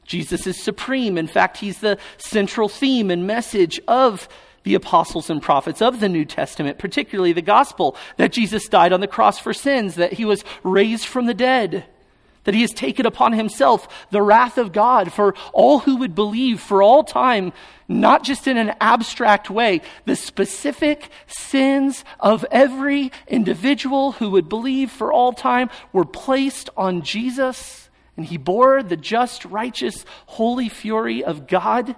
[0.05, 1.17] Jesus is supreme.
[1.17, 4.29] In fact, he's the central theme and message of
[4.63, 9.01] the apostles and prophets of the New Testament, particularly the gospel that Jesus died on
[9.01, 11.85] the cross for sins, that he was raised from the dead
[12.49, 16.59] that he has taken upon himself the wrath of God for all who would believe
[16.59, 17.53] for all time,
[17.88, 24.89] not just in an abstract way, the specific sins of every individual who would believe
[24.89, 31.23] for all time were placed on Jesus, and he bore the just, righteous, holy fury
[31.23, 31.95] of God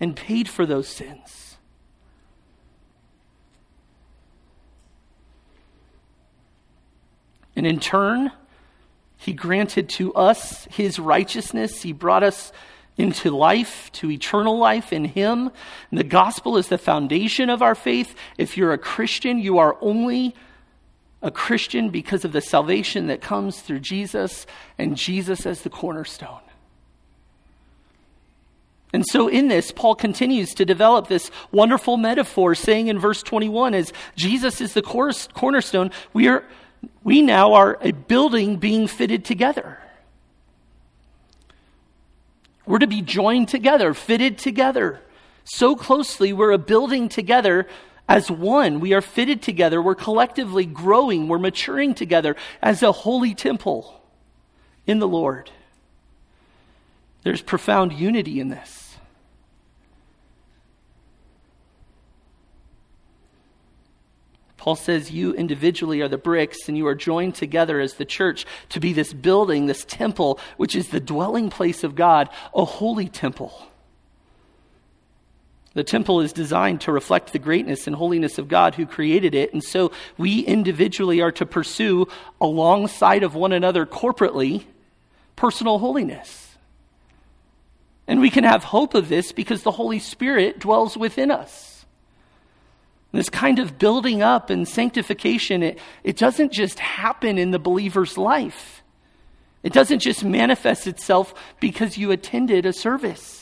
[0.00, 1.58] and paid for those sins.
[7.54, 8.32] And in turn,
[9.20, 11.82] he granted to us his righteousness.
[11.82, 12.52] He brought us
[12.96, 15.50] into life, to eternal life in him.
[15.90, 18.14] And the gospel is the foundation of our faith.
[18.38, 20.34] If you're a Christian, you are only
[21.20, 24.46] a Christian because of the salvation that comes through Jesus
[24.78, 26.40] and Jesus as the cornerstone.
[28.94, 33.74] And so, in this, Paul continues to develop this wonderful metaphor, saying in verse 21
[33.74, 36.42] as Jesus is the cornerstone, we are
[37.02, 39.78] we now are a building being fitted together.
[42.66, 45.00] We're to be joined together, fitted together.
[45.44, 47.66] So closely, we're a building together
[48.08, 48.80] as one.
[48.80, 49.80] We are fitted together.
[49.80, 51.28] We're collectively growing.
[51.28, 54.00] We're maturing together as a holy temple
[54.86, 55.50] in the Lord.
[57.22, 58.89] There's profound unity in this.
[64.60, 68.44] Paul says you individually are the bricks, and you are joined together as the church
[68.68, 73.08] to be this building, this temple, which is the dwelling place of God, a holy
[73.08, 73.68] temple.
[75.72, 79.54] The temple is designed to reflect the greatness and holiness of God who created it,
[79.54, 82.06] and so we individually are to pursue,
[82.38, 84.64] alongside of one another corporately,
[85.36, 86.54] personal holiness.
[88.06, 91.69] And we can have hope of this because the Holy Spirit dwells within us.
[93.12, 98.16] This kind of building up and sanctification, it, it doesn't just happen in the believer's
[98.16, 98.82] life.
[99.62, 103.40] It doesn't just manifest itself because you attended a service.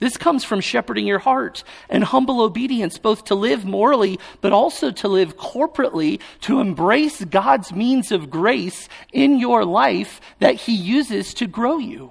[0.00, 4.90] This comes from shepherding your heart and humble obedience, both to live morally, but also
[4.90, 11.32] to live corporately, to embrace God's means of grace in your life that He uses
[11.34, 12.10] to grow you.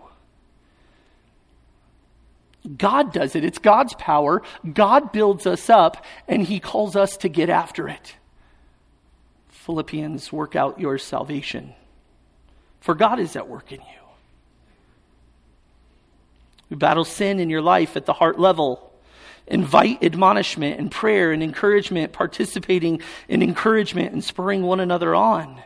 [2.77, 3.43] God does it.
[3.43, 4.43] It's God's power.
[4.73, 8.15] God builds us up, and He calls us to get after it.
[9.49, 11.73] Philippians, work out your salvation,
[12.79, 14.01] for God is at work in you.
[16.69, 18.91] We battle sin in your life at the heart level.
[19.47, 25.61] invite admonishment and prayer and encouragement, participating in encouragement and spurring one another on.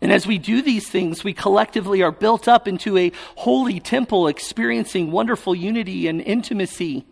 [0.00, 4.28] And as we do these things, we collectively are built up into a holy temple,
[4.28, 7.04] experiencing wonderful unity and intimacy,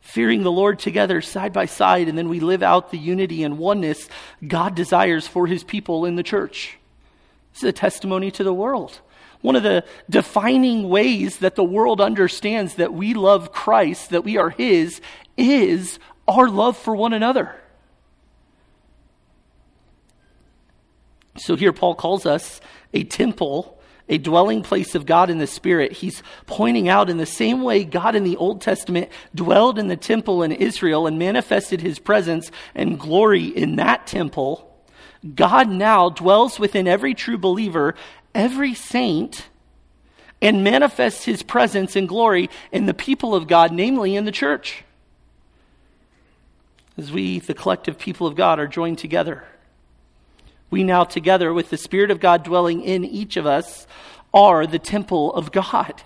[0.00, 3.58] fearing the Lord together side by side, and then we live out the unity and
[3.58, 4.08] oneness
[4.46, 6.78] God desires for his people in the church.
[7.52, 9.00] This is a testimony to the world.
[9.40, 14.36] One of the defining ways that the world understands that we love Christ, that we
[14.36, 15.00] are his,
[15.36, 17.54] is our love for one another.
[21.38, 22.60] So here Paul calls us
[22.92, 23.78] a temple,
[24.08, 25.92] a dwelling place of God in the Spirit.
[25.92, 29.96] He's pointing out in the same way God in the Old Testament dwelled in the
[29.96, 34.72] temple in Israel and manifested his presence and glory in that temple.
[35.34, 37.94] God now dwells within every true believer,
[38.34, 39.48] every saint,
[40.40, 44.84] and manifests his presence and glory in the people of God, namely in the church.
[46.98, 49.44] As we, the collective people of God, are joined together
[50.70, 53.86] we now, together with the Spirit of God dwelling in each of us,
[54.34, 56.02] are the temple of God.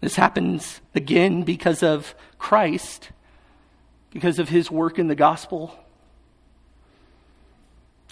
[0.00, 3.10] This happens again because of Christ,
[4.10, 5.78] because of his work in the gospel.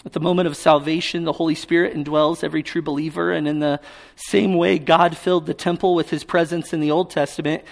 [0.05, 3.79] At the moment of salvation, the Holy Spirit indwells every true believer, and in the
[4.15, 7.63] same way God filled the temple with his presence in the Old Testament,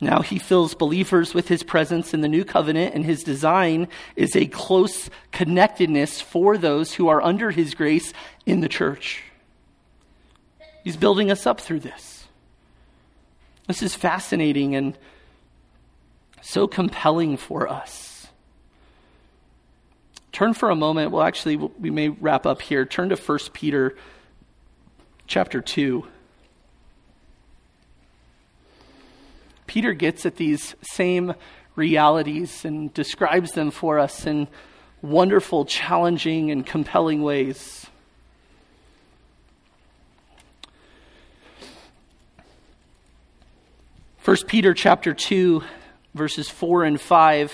[0.00, 4.36] now he fills believers with his presence in the new covenant, and his design is
[4.36, 8.12] a close connectedness for those who are under his grace
[8.44, 9.22] in the church.
[10.84, 12.26] He's building us up through this.
[13.66, 14.96] This is fascinating and
[16.42, 18.28] so compelling for us.
[20.30, 21.10] Turn for a moment.
[21.10, 22.84] Well, actually, we may wrap up here.
[22.84, 23.96] Turn to 1 Peter
[25.26, 26.06] chapter 2.
[29.66, 31.34] Peter gets at these same
[31.74, 34.48] realities and describes them for us in
[35.02, 37.86] wonderful, challenging, and compelling ways.
[44.18, 45.62] First Peter chapter 2
[46.14, 47.52] verses 4 and 5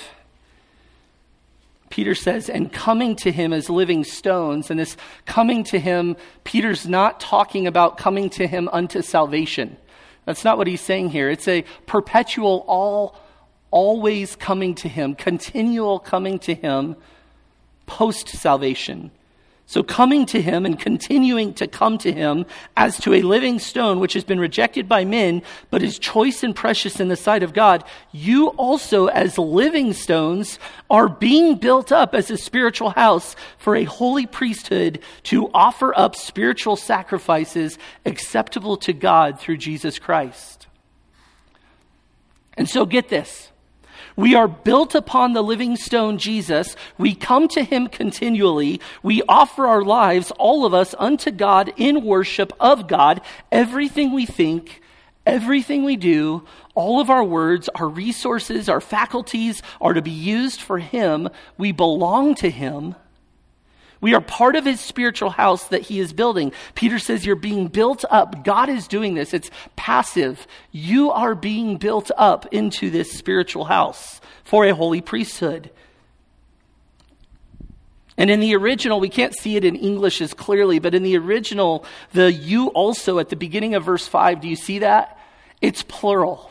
[1.93, 4.71] Peter says, and coming to him as living stones.
[4.71, 4.97] And this
[5.27, 9.77] coming to him, Peter's not talking about coming to him unto salvation.
[10.25, 11.29] That's not what he's saying here.
[11.31, 13.17] It's a perpetual, all,
[13.71, 16.97] always coming to him, continual coming to him
[17.87, 19.11] post salvation.
[19.73, 22.45] So, coming to him and continuing to come to him
[22.77, 26.55] as to a living stone which has been rejected by men, but is choice and
[26.55, 30.59] precious in the sight of God, you also, as living stones,
[30.91, 36.17] are being built up as a spiritual house for a holy priesthood to offer up
[36.17, 40.67] spiritual sacrifices acceptable to God through Jesus Christ.
[42.59, 43.52] And so, get this.
[44.17, 46.77] We are built upon the living stone, Jesus.
[46.99, 48.81] We come to him continually.
[49.03, 53.21] We offer our lives, all of us, unto God in worship of God.
[53.51, 54.83] Everything we think,
[55.27, 56.45] everything we do,
[56.75, 61.29] all of our words, our resources, our faculties are to be used for him.
[61.57, 62.95] We belong to him.
[64.03, 66.53] We are part of his spiritual house that he is building.
[66.75, 68.45] Peter says you're being built up.
[68.45, 69.33] God is doing this.
[69.33, 70.49] It's passive.
[70.73, 75.71] You are being built up into this spiritual house for a holy priesthood.
[78.19, 81.17] And in the original, we can't see it in English as clearly, but in the
[81.17, 85.17] original, the you also at the beginning of verse 5, do you see that?
[85.61, 86.51] It's plural.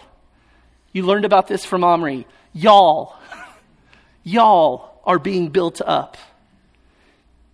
[0.94, 2.26] You learned about this from Omri.
[2.54, 3.18] Y'all.
[4.24, 6.16] Y'all are being built up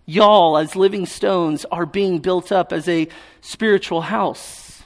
[0.08, 3.06] y'all, as living stones, are being built up as a
[3.42, 4.82] spiritual house.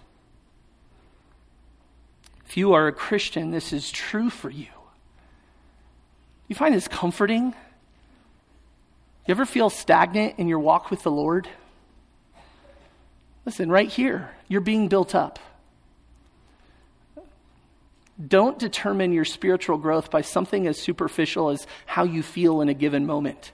[2.45, 4.67] If you are a Christian, this is true for you.
[6.49, 7.55] You find this comforting?
[9.27, 11.49] You ever feel stagnant in your walk with the Lord?
[13.47, 15.39] Listen, right here, you're being built up.
[18.29, 22.75] Don't determine your spiritual growth by something as superficial as how you feel in a
[22.75, 23.53] given moment.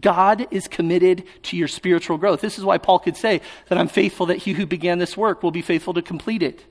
[0.00, 2.40] God is committed to your spiritual growth.
[2.40, 5.42] This is why Paul could say that I'm faithful that he who began this work
[5.42, 6.64] will be faithful to complete it.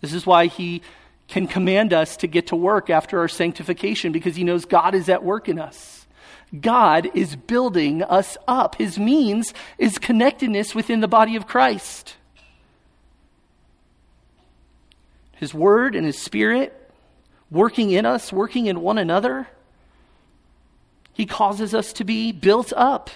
[0.00, 0.82] This is why he
[1.26, 5.08] can command us to get to work after our sanctification because he knows God is
[5.08, 6.06] at work in us.
[6.60, 8.76] God is building us up.
[8.76, 12.14] His means is connectedness within the body of Christ.
[15.32, 16.90] His word and his spirit
[17.50, 19.48] working in us, working in one another
[21.16, 23.08] he causes us to be built up.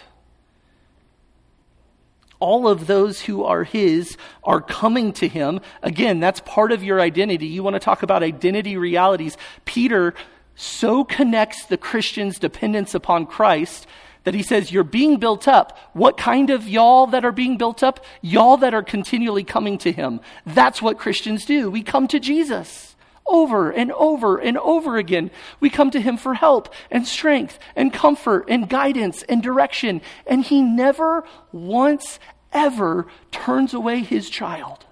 [2.38, 5.60] All of those who are His are coming to Him.
[5.82, 7.46] Again, that's part of your identity.
[7.46, 9.36] You want to talk about identity realities.
[9.66, 10.14] Peter
[10.56, 13.86] so connects the Christian's dependence upon Christ
[14.24, 15.76] that he says, You're being built up.
[15.92, 18.02] What kind of y'all that are being built up?
[18.22, 20.20] Y'all that are continually coming to him.
[20.46, 21.70] That's what Christians do.
[21.70, 22.89] We come to Jesus
[23.30, 25.30] over and over and over again.
[25.60, 30.02] We come to him for help and strength and comfort and guidance and direction.
[30.26, 32.18] And he never once
[32.52, 34.84] ever turns away his child.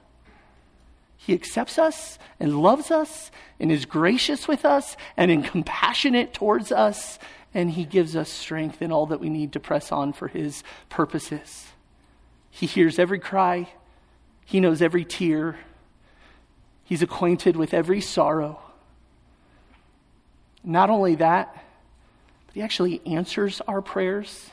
[1.16, 3.30] He accepts us and loves us
[3.60, 7.18] and is gracious with us and is compassionate towards us
[7.54, 10.62] and He gives us strength in all that we need to press on for His
[10.88, 11.68] purposes.
[12.50, 13.70] He hears every cry,
[14.44, 15.56] He knows every tear,
[16.88, 18.60] He's acquainted with every sorrow.
[20.64, 21.52] Not only that,
[22.46, 24.52] but He actually answers our prayers.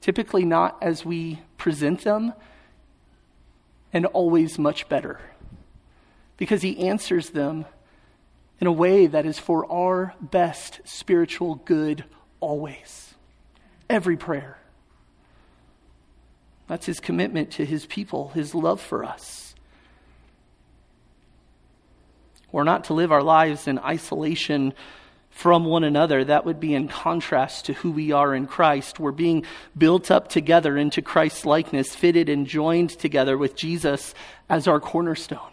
[0.00, 2.32] Typically, not as we present them,
[3.92, 5.20] and always much better.
[6.38, 7.64] Because He answers them
[8.60, 12.04] in a way that is for our best spiritual good
[12.40, 13.14] always.
[13.88, 14.58] Every prayer.
[16.66, 19.43] That's his commitment to his people, his love for us.
[22.54, 24.74] We're not to live our lives in isolation
[25.28, 26.22] from one another.
[26.22, 29.00] That would be in contrast to who we are in Christ.
[29.00, 29.44] We're being
[29.76, 34.14] built up together into Christ's likeness, fitted and joined together with Jesus
[34.48, 35.50] as our cornerstone.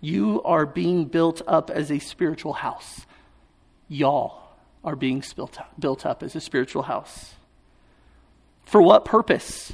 [0.00, 3.06] You are being built up as a spiritual house.
[3.88, 4.42] Y'all
[4.82, 5.22] are being
[5.80, 7.34] built up, as a spiritual house.
[8.64, 9.72] For what purpose?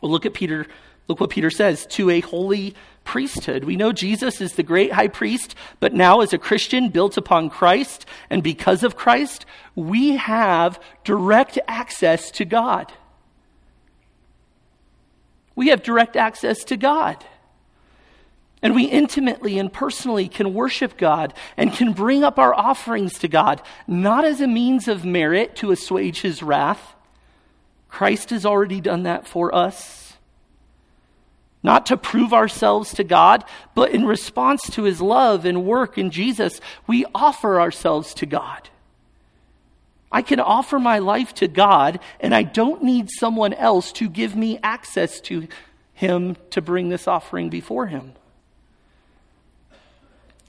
[0.00, 0.68] Well, look at Peter.
[1.12, 3.64] Look what Peter says to a holy priesthood.
[3.64, 7.50] We know Jesus is the great high priest, but now as a Christian built upon
[7.50, 9.44] Christ, and because of Christ,
[9.74, 12.94] we have direct access to God.
[15.54, 17.22] We have direct access to God.
[18.62, 23.28] And we intimately and personally can worship God and can bring up our offerings to
[23.28, 26.94] God, not as a means of merit to assuage his wrath.
[27.90, 30.01] Christ has already done that for us.
[31.62, 33.44] Not to prove ourselves to God,
[33.74, 38.68] but in response to his love and work in Jesus, we offer ourselves to God.
[40.10, 44.36] I can offer my life to God, and I don't need someone else to give
[44.36, 45.48] me access to
[45.94, 48.12] him to bring this offering before him.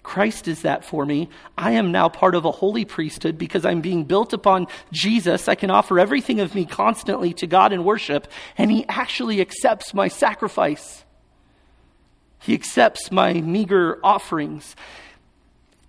[0.03, 1.29] Christ is that for me.
[1.57, 5.47] I am now part of a holy priesthood because I'm being built upon Jesus.
[5.47, 8.27] I can offer everything of me constantly to God in worship,
[8.57, 11.05] and He actually accepts my sacrifice.
[12.39, 14.75] He accepts my meager offerings.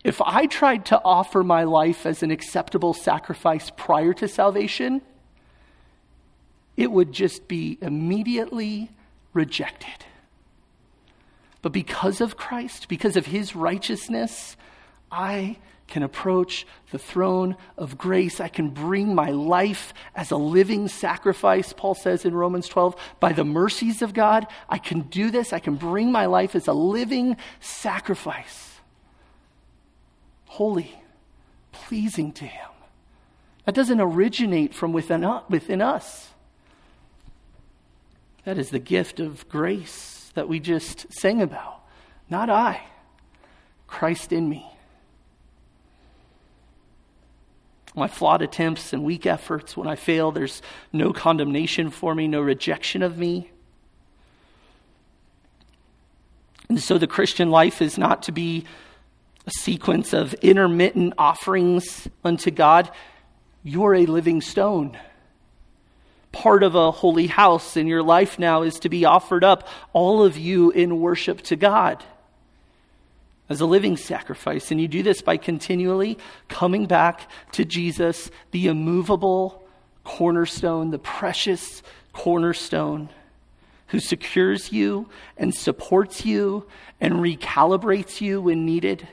[0.04, 5.02] If I tried to offer my life as an acceptable sacrifice prior to salvation,
[6.76, 8.90] it would just be immediately
[9.32, 10.04] rejected.
[11.64, 14.54] But because of Christ, because of his righteousness,
[15.10, 15.56] I
[15.86, 18.38] can approach the throne of grace.
[18.38, 22.96] I can bring my life as a living sacrifice, Paul says in Romans 12.
[23.18, 25.54] By the mercies of God, I can do this.
[25.54, 28.80] I can bring my life as a living sacrifice,
[30.44, 31.00] holy,
[31.72, 32.68] pleasing to Him.
[33.64, 36.28] That doesn't originate from within us.
[38.44, 41.80] That is the gift of grace that we just sang about.
[42.28, 42.82] Not I,
[43.86, 44.66] Christ in me.
[47.96, 50.62] My flawed attempts and weak efforts, when I fail, there's
[50.92, 53.50] no condemnation for me, no rejection of me.
[56.68, 58.64] And so the Christian life is not to be
[59.46, 62.90] a sequence of intermittent offerings unto God.
[63.62, 64.98] You're a living stone
[66.34, 70.24] part of a holy house, and your life now is to be offered up, all
[70.24, 72.02] of you in worship to God
[73.48, 74.70] as a living sacrifice.
[74.70, 76.18] And you do this by continually
[76.48, 79.62] coming back to Jesus, the immovable
[80.02, 81.82] cornerstone, the precious
[82.12, 83.08] cornerstone,
[83.88, 86.66] who secures you and supports you
[87.00, 89.06] and recalibrates you when needed.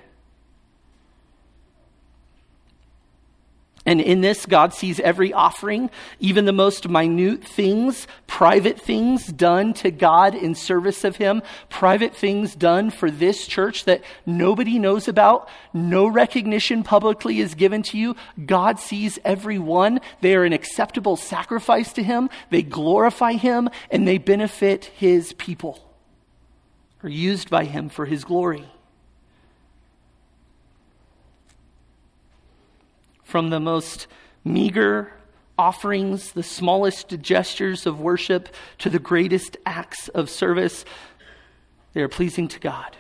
[3.84, 9.74] And in this, God sees every offering, even the most minute things, private things done
[9.76, 15.08] to God in service of Him, private things done for this church that nobody knows
[15.08, 18.16] about, no recognition publicly is given to you.
[18.46, 20.00] God sees every one.
[20.22, 25.80] They are an acceptable sacrifice to Him, they glorify Him, and they benefit His people,
[27.02, 28.71] are used by Him for His glory.
[33.32, 34.08] From the most
[34.44, 35.14] meager
[35.58, 40.84] offerings, the smallest gestures of worship, to the greatest acts of service,
[41.94, 42.98] they are pleasing to God.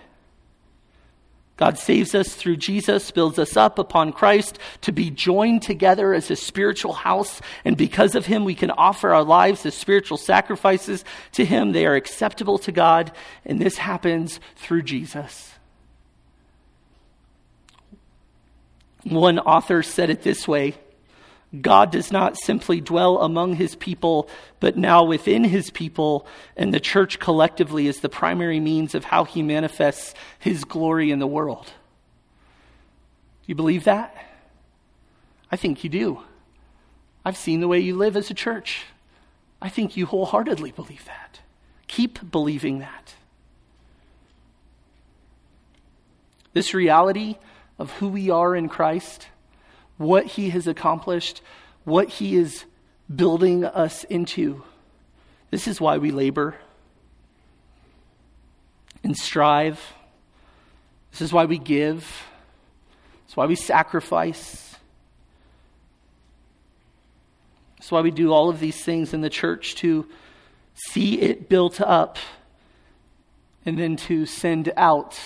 [1.58, 6.32] God saves us through Jesus, builds us up upon Christ to be joined together as
[6.32, 7.42] a spiritual house.
[7.66, 11.04] And because of Him, we can offer our lives as spiritual sacrifices
[11.34, 11.74] to Him.
[11.74, 13.12] They are acceptable to God.
[13.46, 15.51] And this happens through Jesus.
[19.04, 20.76] One author said it this way
[21.60, 24.30] God does not simply dwell among his people,
[24.62, 26.26] but now within his people,
[26.56, 31.20] and the church collectively is the primary means of how he manifests his glory in
[31.20, 31.66] the world.
[31.66, 34.16] Do you believe that?
[35.52, 36.22] I think you do.
[37.26, 38.86] I've seen the way you live as a church.
[39.62, 41.42] I think you wholeheartedly believe that.
[41.88, 43.14] Keep believing that.
[46.54, 47.38] This reality
[47.82, 49.28] of who we are in Christ
[50.02, 51.42] what he has accomplished,
[51.84, 52.66] what he is
[53.14, 54.64] building us into.
[55.52, 56.56] This is why we labor
[59.04, 59.80] and strive.
[61.12, 62.26] This is why we give.
[63.26, 64.76] It's why we sacrifice.
[67.78, 70.08] It's why we do all of these things in the church to
[70.74, 72.18] see it built up
[73.66, 75.20] and then to send out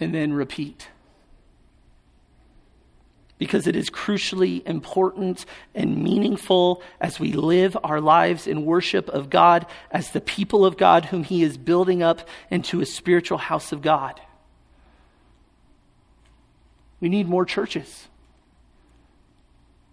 [0.00, 0.88] and then repeat
[3.38, 9.30] because it is crucially important and meaningful as we live our lives in worship of
[9.30, 13.72] God as the people of God whom He is building up into a spiritual house
[13.72, 14.20] of God.
[17.00, 18.08] We need more churches.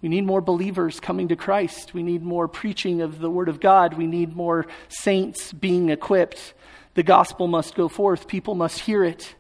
[0.02, 1.94] We need more believers coming to Christ.
[1.94, 3.96] We need more preaching of the Word of God.
[3.96, 6.54] We need more saints being equipped.
[6.96, 9.36] The gospel must go forth, people must hear it.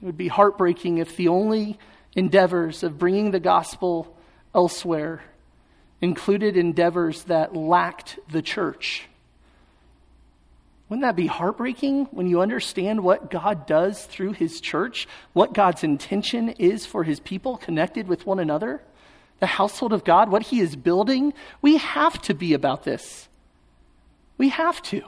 [0.00, 1.78] It would be heartbreaking if the only
[2.14, 4.16] endeavors of bringing the gospel
[4.54, 5.22] elsewhere
[6.00, 9.06] included endeavors that lacked the church.
[10.88, 15.84] Wouldn't that be heartbreaking when you understand what God does through his church, what God's
[15.84, 18.82] intention is for his people connected with one another?
[19.38, 21.32] The household of God, what he is building?
[21.62, 23.28] We have to be about this.
[24.36, 25.02] We have to.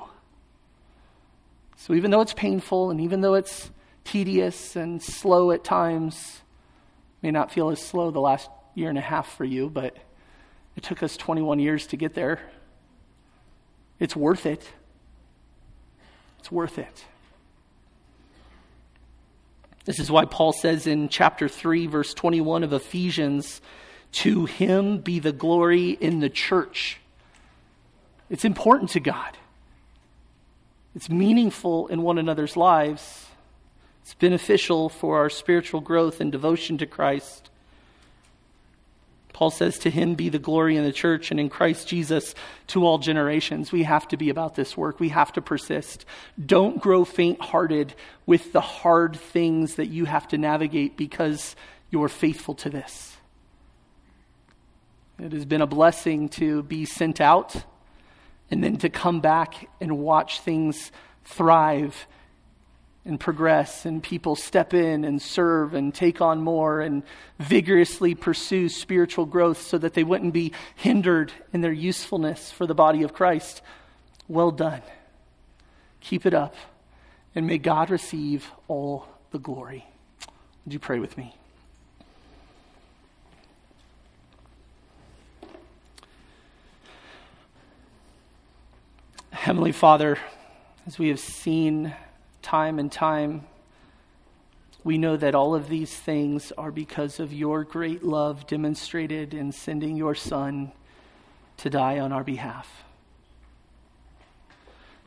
[1.78, 3.71] So even though it's painful and even though it's
[4.04, 6.40] tedious and slow at times.
[7.22, 9.96] May not feel as slow the last year and a half for you, but
[10.76, 12.40] it took us 21 years to get there.
[14.00, 14.68] It's worth it.
[16.40, 17.04] It's worth it.
[19.84, 23.60] This is why Paul says in chapter 3, verse 21 of Ephesians,
[24.12, 26.98] To him be the glory in the church.
[28.30, 29.36] It's important to God,
[30.94, 33.26] it's meaningful in one another's lives.
[34.02, 37.50] It's beneficial for our spiritual growth and devotion to Christ.
[39.32, 42.34] Paul says, To him be the glory in the church and in Christ Jesus
[42.68, 43.72] to all generations.
[43.72, 45.00] We have to be about this work.
[45.00, 46.04] We have to persist.
[46.44, 47.94] Don't grow faint hearted
[48.26, 51.56] with the hard things that you have to navigate because
[51.90, 53.16] you're faithful to this.
[55.18, 57.64] It has been a blessing to be sent out
[58.50, 60.90] and then to come back and watch things
[61.24, 62.06] thrive
[63.04, 67.02] and progress, and people step in and serve and take on more and
[67.38, 72.74] vigorously pursue spiritual growth so that they wouldn't be hindered in their usefulness for the
[72.74, 73.60] body of Christ.
[74.28, 74.82] Well done.
[76.00, 76.54] Keep it up,
[77.34, 79.84] and may God receive all the glory.
[80.64, 81.34] Would you pray with me?
[89.32, 90.18] Heavenly Father,
[90.86, 91.92] as we have seen
[92.52, 93.46] time and time,
[94.84, 99.50] we know that all of these things are because of your great love demonstrated in
[99.50, 100.70] sending your Son
[101.56, 102.84] to die on our behalf.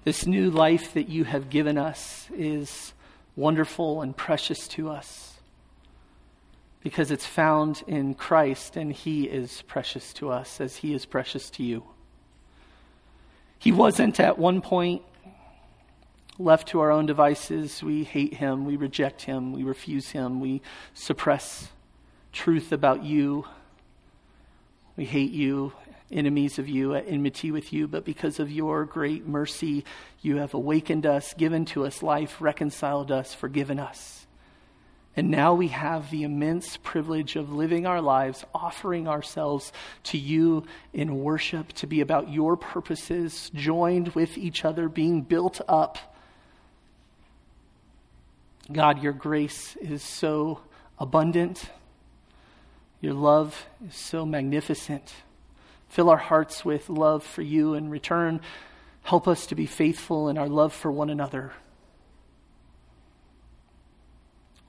[0.06, 2.94] This new life that you have given us is
[3.36, 5.36] wonderful and precious to us
[6.82, 11.52] because it's found in Christ and He is precious to us as He is precious
[11.52, 11.84] to you.
[13.60, 15.04] He wasn't at one point
[16.38, 20.62] Left to our own devices, we hate him, we reject him, we refuse him, we
[20.94, 21.70] suppress
[22.34, 23.46] truth about you.
[24.98, 25.72] We hate you,
[26.12, 29.86] enemies of you, at enmity with you, but because of your great mercy,
[30.22, 34.28] you have awakened us, given to us life, reconciled us, forgiven us.
[35.16, 39.72] And now we have the immense privilege of living our lives, offering ourselves
[40.04, 45.62] to you in worship, to be about your purposes, joined with each other, being built
[45.70, 46.15] up
[48.72, 50.62] God, your grace is so
[50.98, 51.70] abundant.
[53.00, 55.14] Your love is so magnificent.
[55.90, 58.42] Fill our hearts with love for you in return.
[59.04, 61.54] Help us to be faithful in our love for one another.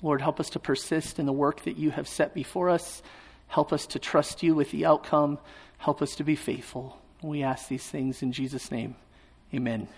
[0.03, 3.03] Lord, help us to persist in the work that you have set before us.
[3.49, 5.39] Help us to trust you with the outcome.
[5.79, 6.99] Help us to be faithful.
[7.23, 8.95] We ask these things in Jesus' name.
[9.55, 9.89] Amen.